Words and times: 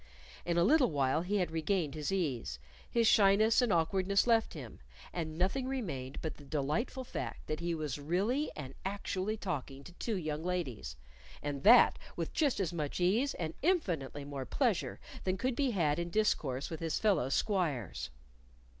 In 0.47 0.57
a 0.57 0.63
little 0.63 0.89
while 0.89 1.21
he 1.21 1.35
had 1.37 1.51
regained 1.51 1.93
his 1.93 2.11
ease; 2.11 2.57
his 2.89 3.05
shyness 3.05 3.61
and 3.61 3.71
awkwardness 3.71 4.25
left 4.25 4.55
him, 4.55 4.79
and 5.13 5.37
nothing 5.37 5.67
remained 5.67 6.17
but 6.23 6.37
the 6.37 6.43
delightful 6.43 7.03
fact 7.03 7.45
that 7.45 7.59
he 7.59 7.75
was 7.75 7.99
really 7.99 8.49
and 8.55 8.73
actually 8.83 9.37
talking 9.37 9.83
to 9.83 9.91
two 9.91 10.17
young 10.17 10.43
ladies, 10.43 10.95
and 11.43 11.61
that 11.61 11.99
with 12.15 12.33
just 12.33 12.59
as 12.59 12.73
much 12.73 12.99
ease 12.99 13.35
and 13.35 13.53
infinitely 13.61 14.25
more 14.25 14.43
pleasure 14.43 14.99
than 15.23 15.37
could 15.37 15.55
be 15.55 15.69
had 15.69 15.99
in 15.99 16.09
discourse 16.09 16.71
with 16.71 16.79
his 16.79 16.97
fellow 16.97 17.29
squires. 17.29 18.09